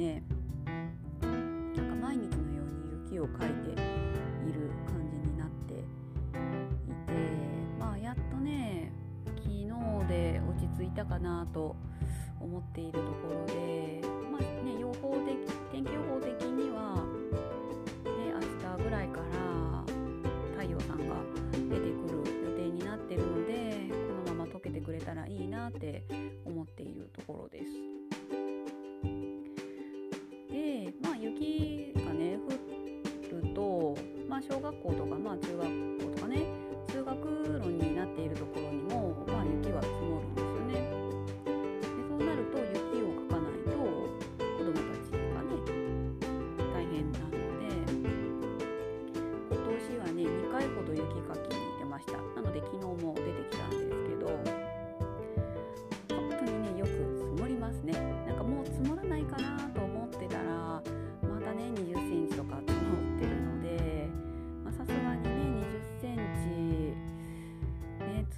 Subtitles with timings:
[0.00, 0.22] ね
[1.20, 3.74] なんか毎日のように雪をかいてい
[4.50, 5.84] る感じになっていて
[7.78, 8.90] まあやっとね
[9.36, 9.68] 昨日
[10.08, 11.76] で落ち着いたかなと
[12.40, 14.00] 思っているところで
[14.32, 15.36] まあね予報的
[15.70, 17.04] 天気予報的には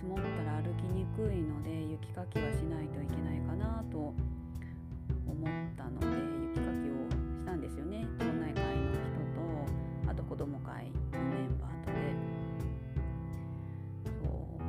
[0.03, 5.47] 積もったら歩きにくいので雪かきはしないといけないかなと思っ
[5.79, 6.07] たので
[6.51, 7.07] 雪かきを
[7.39, 8.05] したんですよね。
[8.19, 8.99] 町内会の人
[9.31, 11.95] とあと子ども会のメンバーとで。
[14.21, 14.67] そう。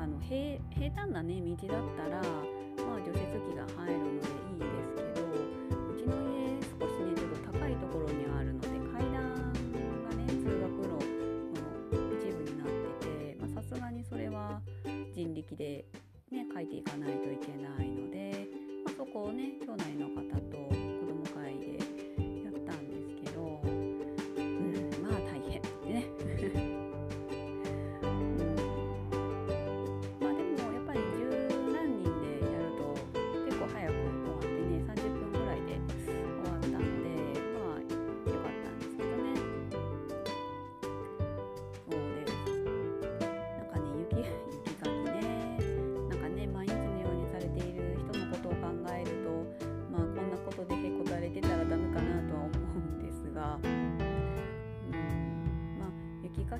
[0.00, 3.18] あの平平坦なね道だったらまあ除雪
[3.50, 5.07] 機が入るのでいいですけど
[15.58, 15.84] で
[16.30, 17.67] ね書いていかないといけない。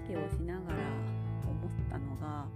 [0.08, 0.78] きをしながら
[1.44, 2.46] 思ったのが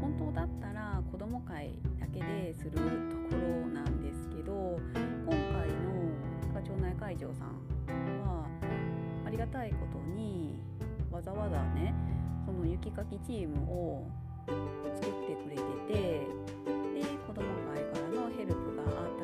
[0.00, 2.84] 本当だったら子ども会だけでするとこ
[3.32, 4.78] ろなんですけど
[5.26, 7.58] 今回の町内会長さん
[8.22, 8.46] は
[9.26, 10.56] ありがたいことに
[11.10, 11.92] わざわざね
[12.46, 14.06] その雪かきチームを
[14.94, 16.26] 作ってくれててで
[17.26, 19.19] 子ども会からのヘルプがあった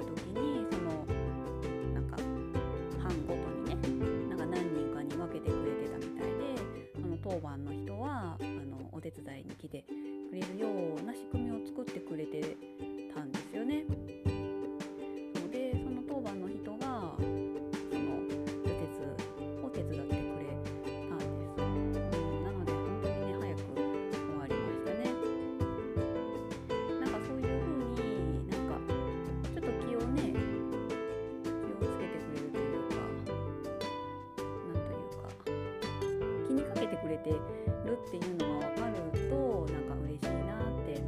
[37.17, 38.95] れてるっていうのが分かる
[39.31, 41.01] となんか嬉しいなって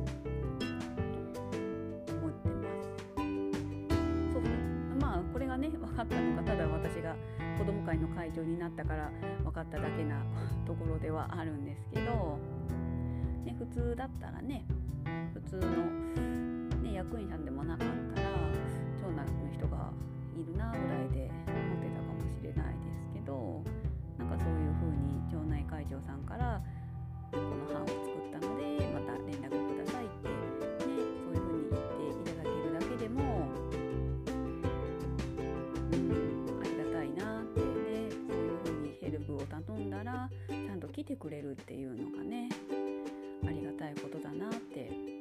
[2.13, 2.97] 思ってます。
[4.33, 7.15] そうそうまあこれがね分かったのがただ私が
[7.59, 9.11] 子ども会の会長になったから
[9.45, 10.23] 分かっただけな
[10.67, 12.39] ところではあるんですけど、
[13.45, 14.65] ね、普通だったらね
[15.35, 18.29] 普通の、ね、役員さんでもなかったら
[18.97, 19.91] 町内の人が
[20.37, 23.63] いるなぐらいで思ってたかもしれないですけど
[24.19, 26.61] なんかそういう風に町内会長さんから
[27.33, 30.35] この班を作ったのでまた連絡くださいって、ね、
[30.81, 33.23] そういう風に言っていただけるだけでも
[35.93, 36.03] うん
[36.61, 37.61] ありがたいなって。
[37.61, 37.67] ね
[38.27, 42.49] そういう風にヘルプを頼んだらちゃんと来てくれるっていうのがね
[43.47, 45.18] ありがたいことだなって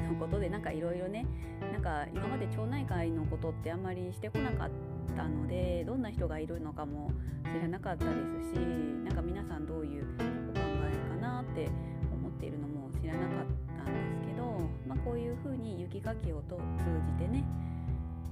[0.00, 1.26] あはい今回のことでなんかいろいろね
[1.72, 4.70] なんか今まで町内会のことってあんまりしてこなかっ
[5.16, 7.10] たのでどんな人がいるのかも
[7.44, 8.10] 知らなかったで
[8.42, 11.68] すしなんか皆さんどういうお考えかなって
[12.12, 13.46] 思っているのも知らなかっ
[13.84, 14.44] たんですけど、
[14.86, 16.84] まあ、こういうふうに雪かきをと通
[17.18, 17.44] じてね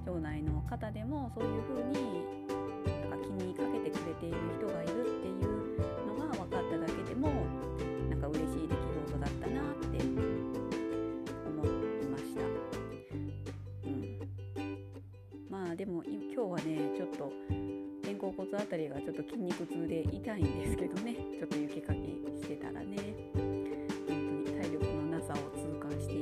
[0.07, 2.58] 町内の方でもそういうふうに
[15.79, 17.33] でも今日はねちょっと
[18.03, 21.15] 肩甲骨あたりがちょっと筋肉痛で痛いんですけどね。
[21.15, 21.99] ちょっと雪かき
[22.43, 22.97] してたらね。
[23.33, 23.65] 本
[24.09, 26.15] 当に体力のなさを痛感して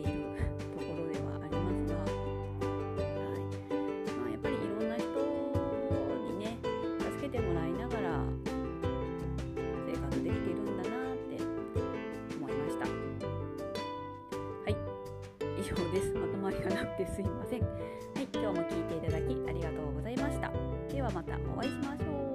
[15.58, 16.12] 以上です。
[16.14, 17.62] まとまりがなくてすいません。
[17.62, 17.67] は
[18.20, 20.53] い今日も聞いていただきありがとうございました。
[20.93, 22.25] ではまたお会いしましょう。